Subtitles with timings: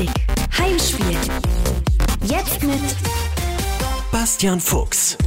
[0.00, 0.14] Musik
[0.56, 1.18] Heimspiel.
[2.24, 2.80] Jetzt mit
[4.10, 5.18] Bastian Fuchs.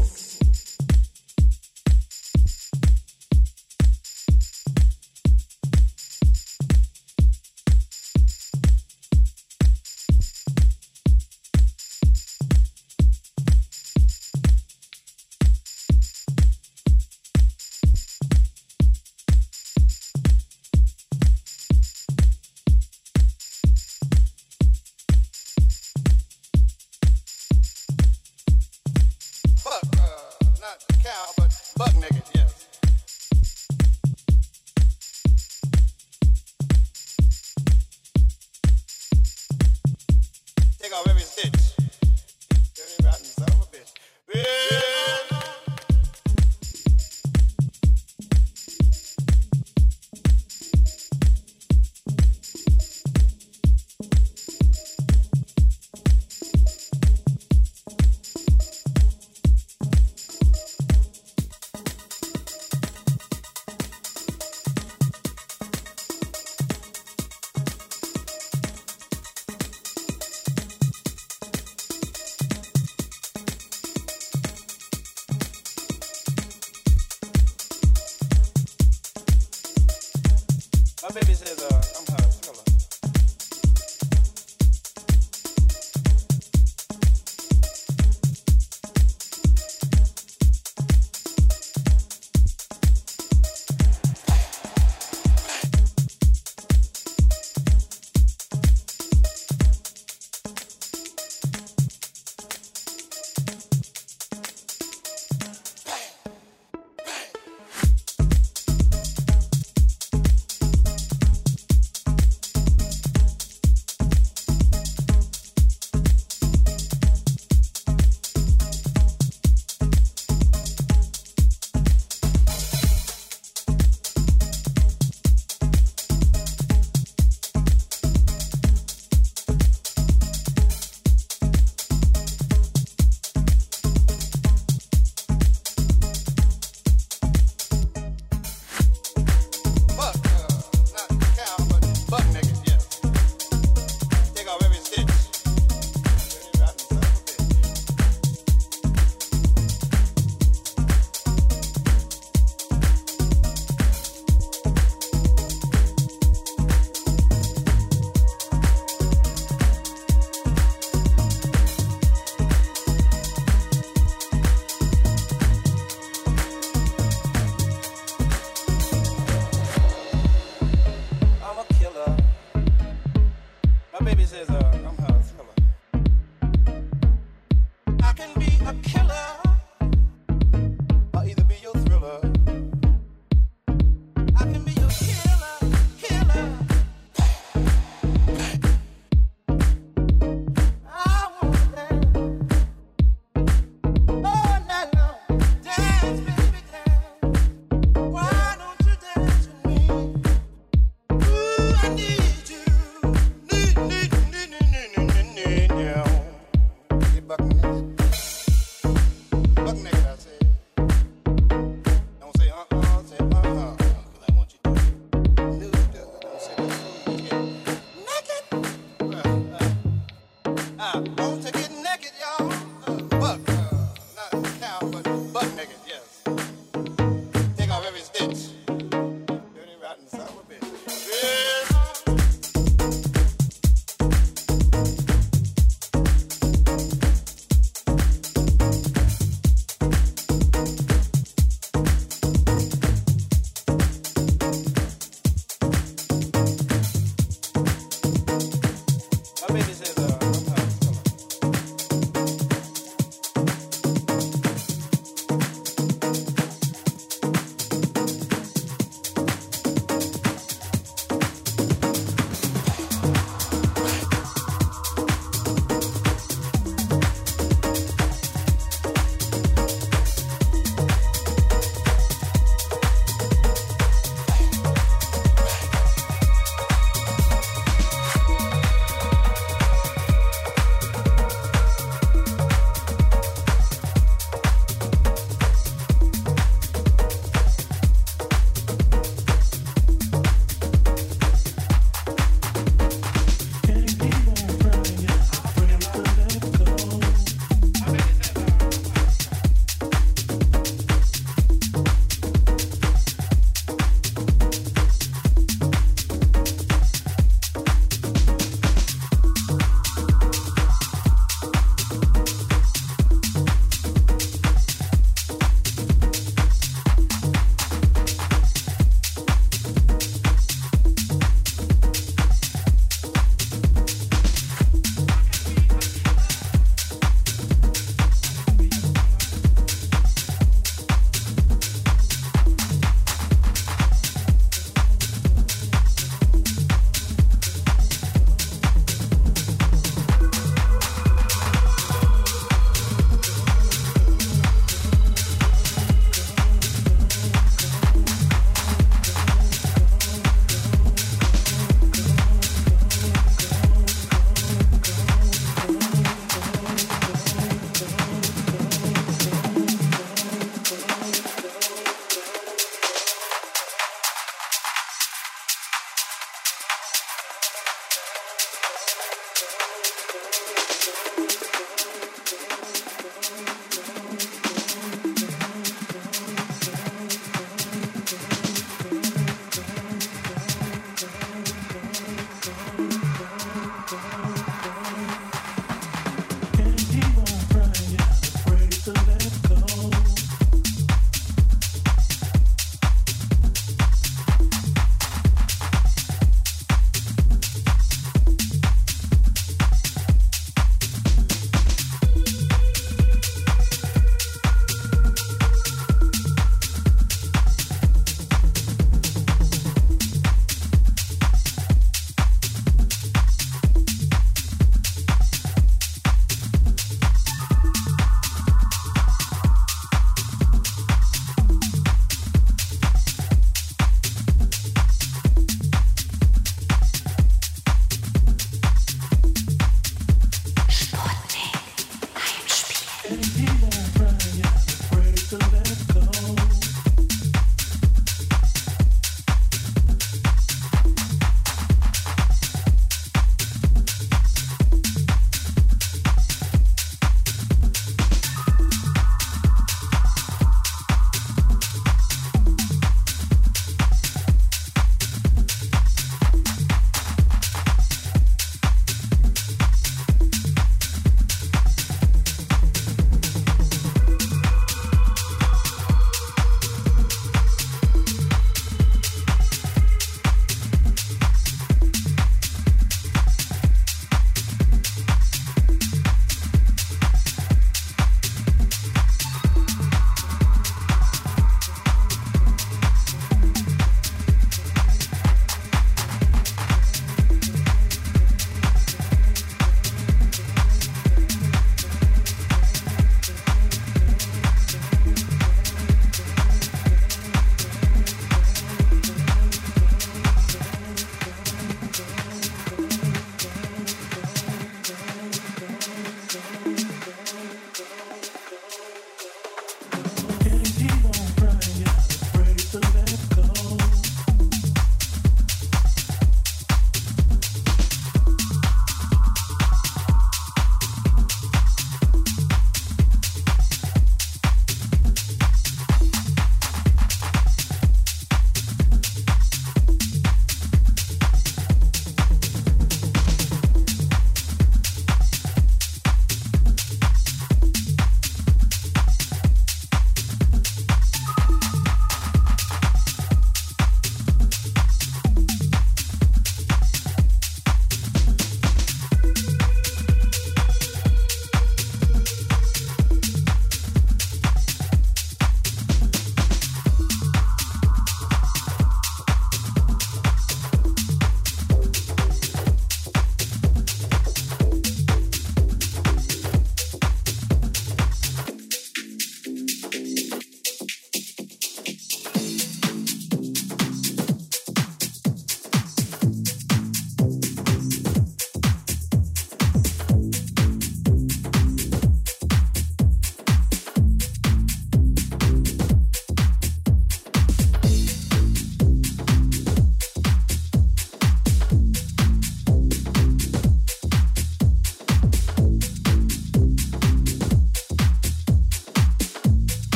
[220.84, 221.23] Yeah.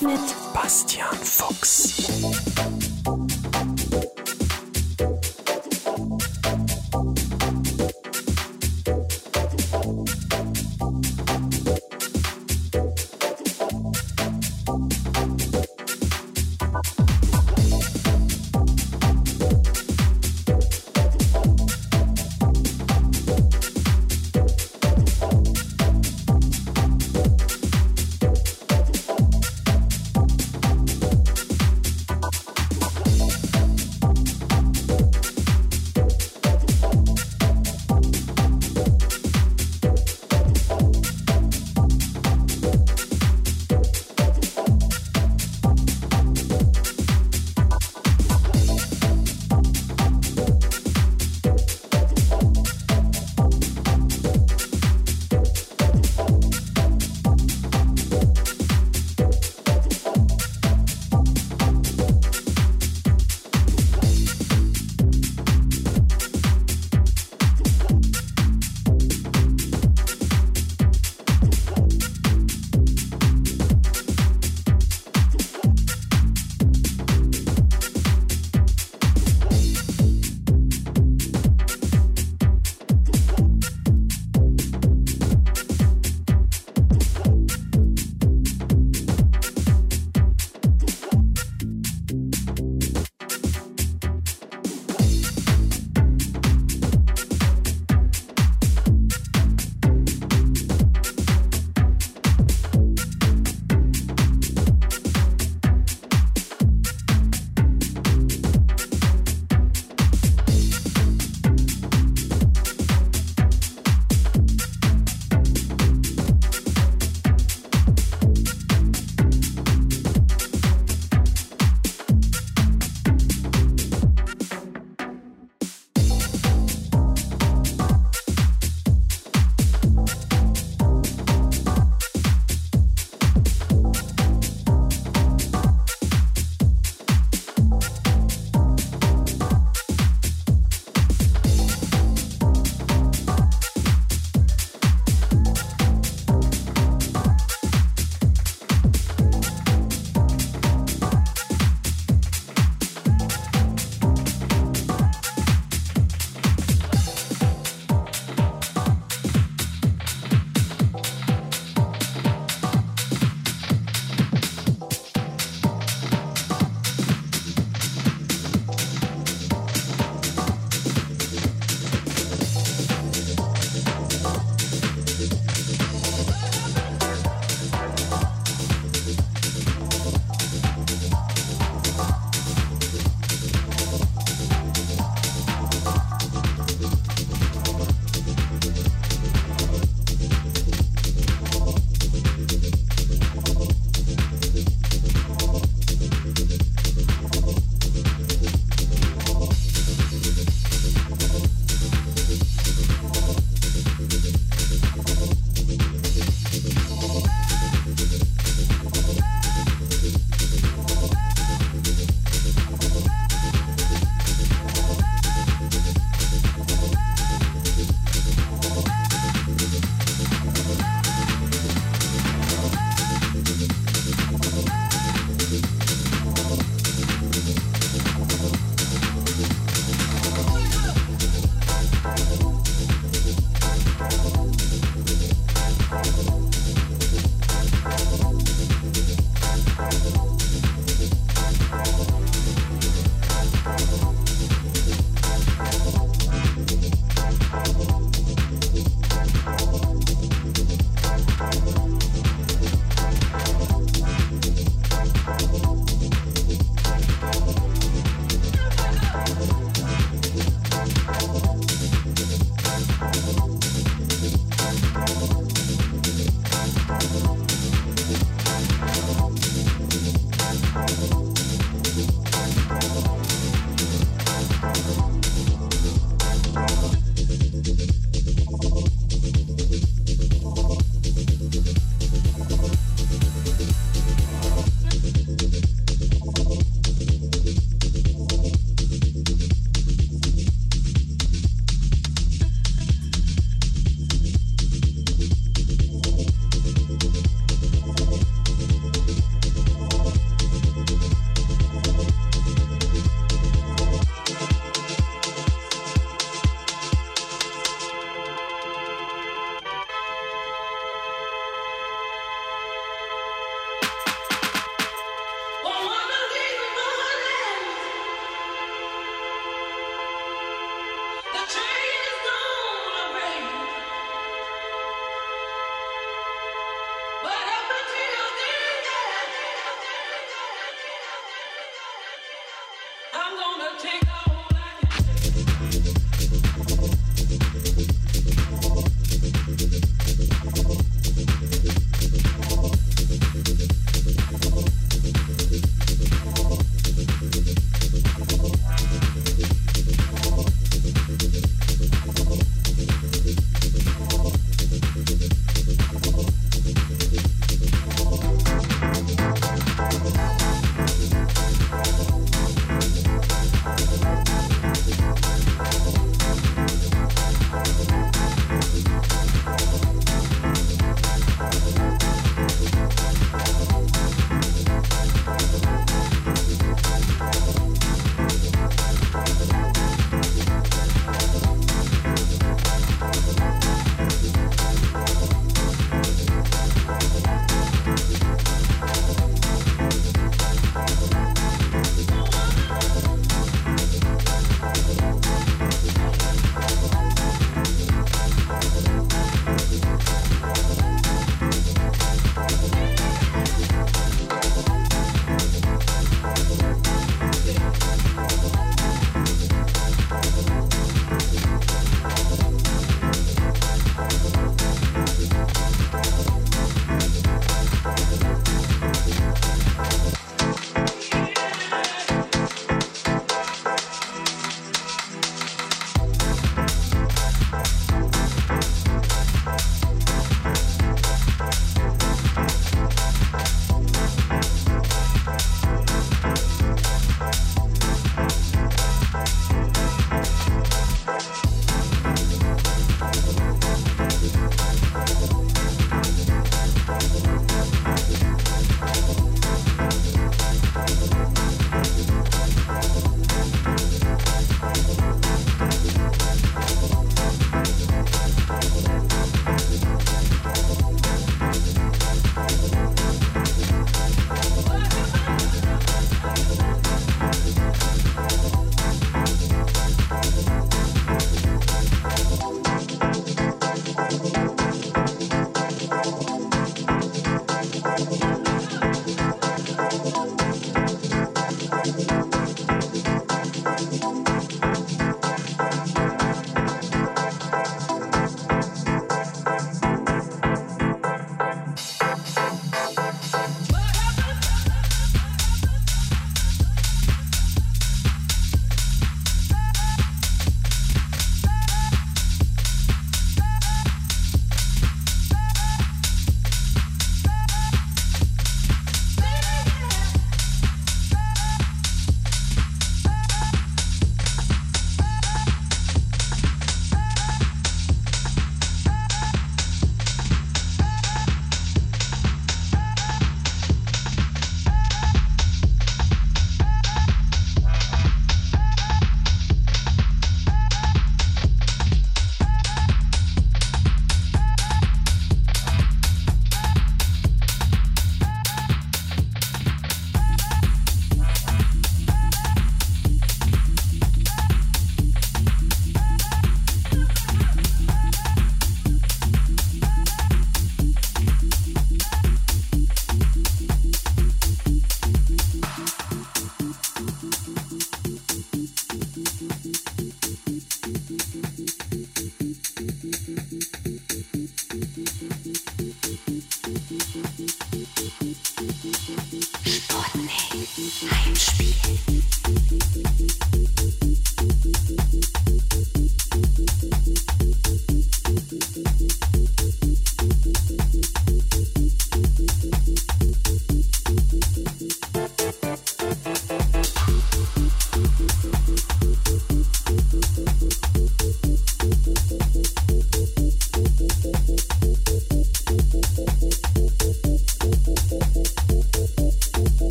[0.00, 0.20] Mit
[0.52, 1.15] Bastian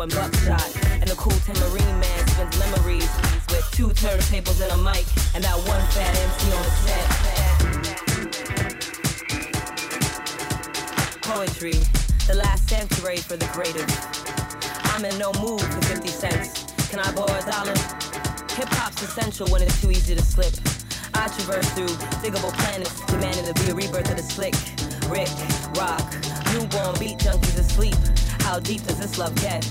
[0.00, 3.10] going buckshot, and the cool tambourine man spins memories
[3.52, 7.04] with two turntables and a mic, and that one fat MC on the set.
[11.20, 11.76] Poetry,
[12.26, 13.84] the last sanctuary for the creative.
[14.94, 16.72] I'm in no mood for 50 cents.
[16.88, 17.76] Can I borrow a dollar?
[18.56, 20.54] Hip hop's essential when it's too easy to slip.
[21.12, 21.92] I traverse through
[22.24, 24.54] Digable Planets, demanding to be a rebirth of the slick.
[25.12, 25.28] Rick,
[25.76, 26.00] rock,
[26.54, 27.96] newborn beat junkies asleep.
[28.40, 29.64] How deep does this love get?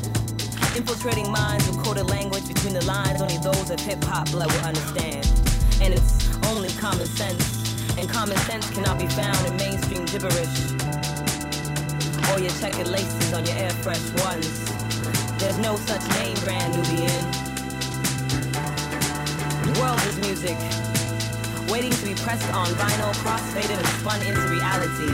[0.75, 4.65] Infiltrating minds with coded language between the lines, only those of hip hop blood will
[4.65, 5.25] understand.
[5.81, 10.71] And it's only common sense, and common sense cannot be found in mainstream gibberish.
[12.31, 14.47] Or your checkered laces on your air fresh ones.
[15.39, 17.23] There's no such name, brand Nubian.
[19.65, 20.57] The world is music,
[21.69, 25.11] waiting to be pressed on vinyl, crossfaded and spun into reality.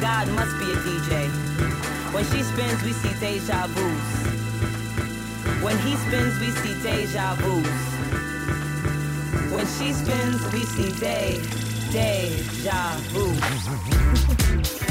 [0.00, 1.97] God must be a DJ.
[2.12, 4.08] When she spins, we see deja vus.
[5.62, 7.88] When he spins, we see deja vus.
[9.52, 11.40] When she spins, we see day,
[11.92, 14.84] deja vu.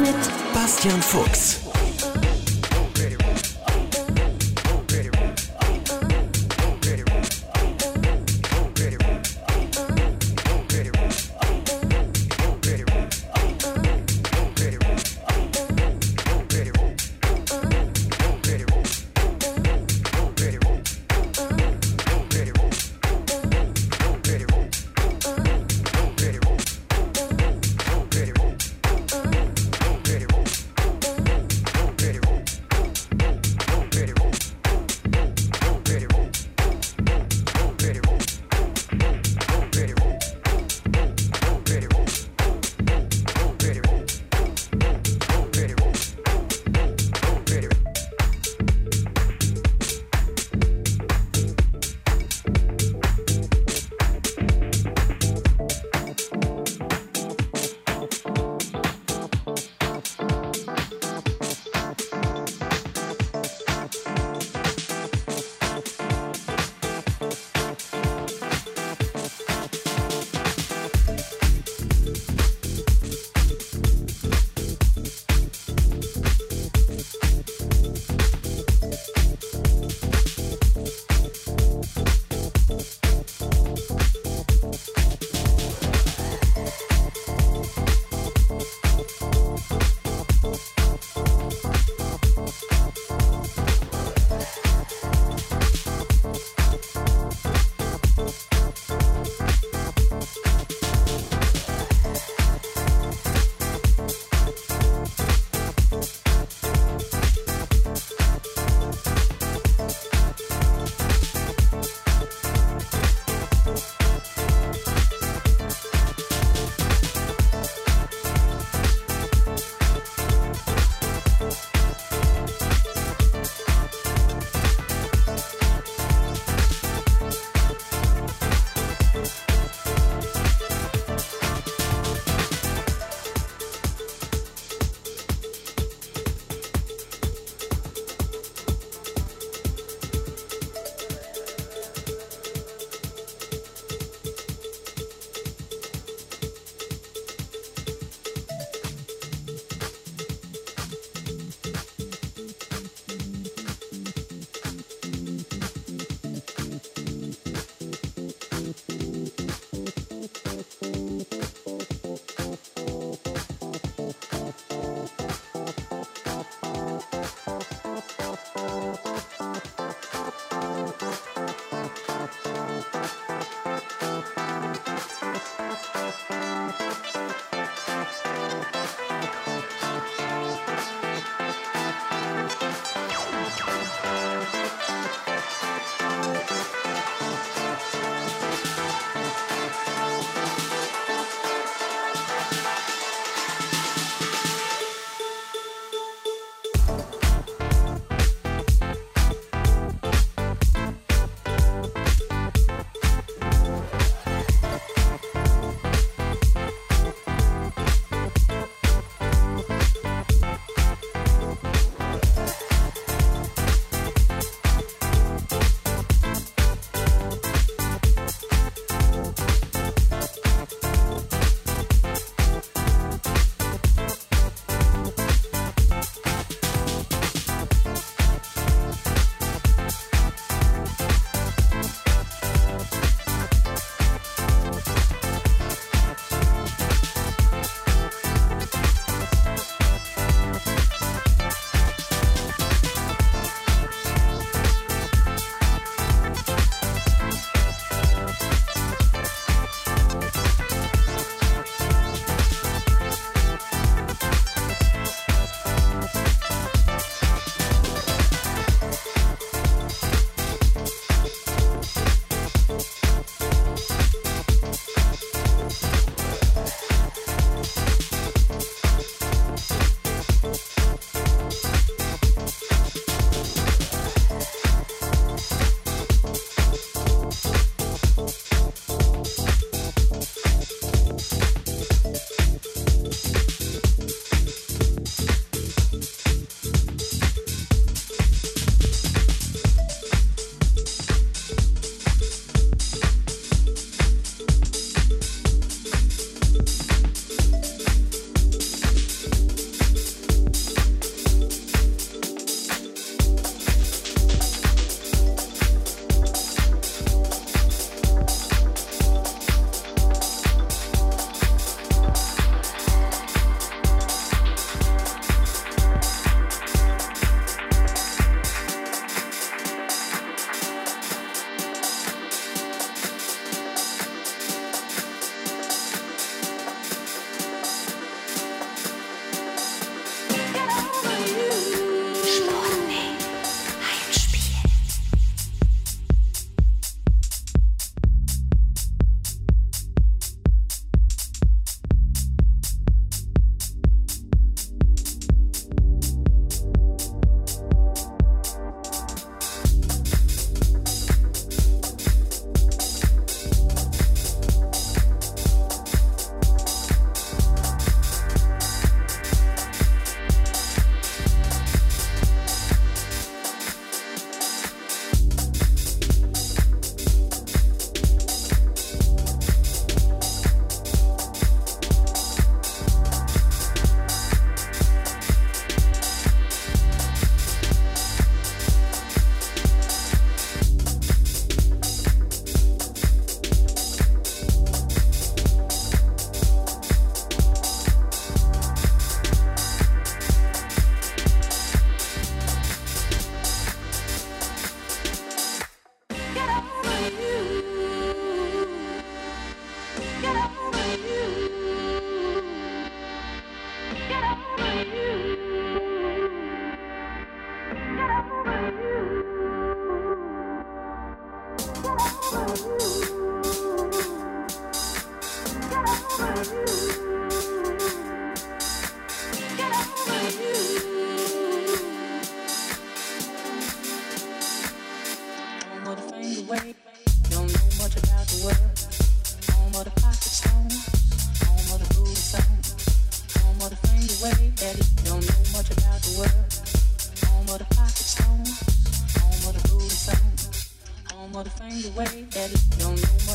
[0.00, 1.59] mit Bastian Fuchs.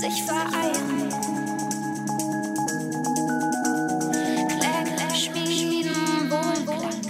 [0.00, 1.10] sich vereinen.
[4.48, 7.02] Klänge schmieden, Wohlklang,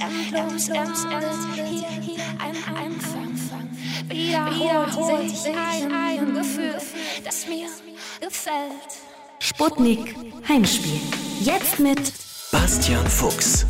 [0.00, 3.28] endlos, endlos, hier, hier ein Anfang.
[4.08, 6.80] Wiederholt sich ein, ein Gefühl,
[7.22, 7.68] das mir
[8.20, 8.92] gefällt.
[9.40, 10.16] Sputnik
[10.48, 11.00] Heimspiel.
[11.42, 12.12] Jetzt mit
[12.50, 13.66] Bastian Fuchs.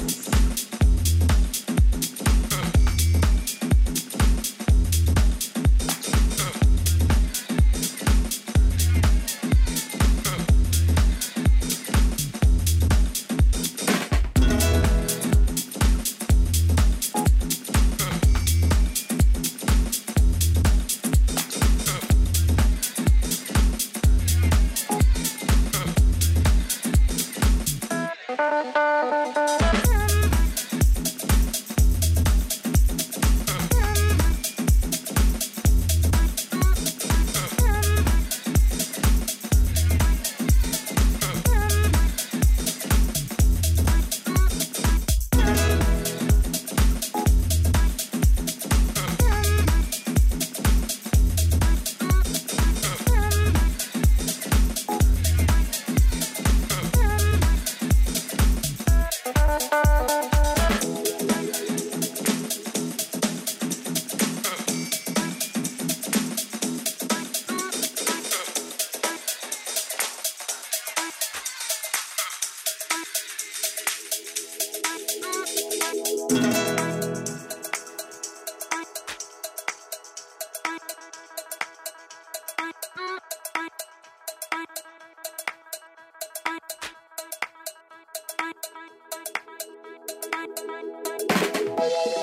[90.81, 92.18] Thank you.